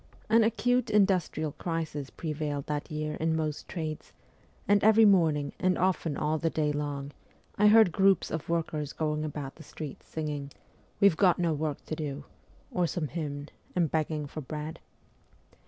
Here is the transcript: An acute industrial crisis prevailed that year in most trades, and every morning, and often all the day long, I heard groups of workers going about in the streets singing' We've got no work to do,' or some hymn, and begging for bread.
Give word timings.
An 0.29 0.43
acute 0.43 0.89
industrial 0.89 1.51
crisis 1.51 2.09
prevailed 2.09 2.65
that 2.65 2.89
year 2.89 3.13
in 3.17 3.35
most 3.35 3.67
trades, 3.67 4.13
and 4.67 4.83
every 4.83 5.05
morning, 5.05 5.53
and 5.59 5.77
often 5.77 6.17
all 6.17 6.39
the 6.39 6.49
day 6.49 6.71
long, 6.71 7.11
I 7.55 7.67
heard 7.67 7.91
groups 7.91 8.31
of 8.31 8.49
workers 8.49 8.93
going 8.93 9.23
about 9.23 9.51
in 9.51 9.55
the 9.57 9.63
streets 9.63 10.07
singing' 10.09 10.51
We've 10.99 11.17
got 11.17 11.37
no 11.37 11.53
work 11.53 11.85
to 11.85 11.95
do,' 11.95 12.23
or 12.71 12.87
some 12.87 13.09
hymn, 13.09 13.49
and 13.75 13.91
begging 13.91 14.25
for 14.25 14.41
bread. 14.41 14.79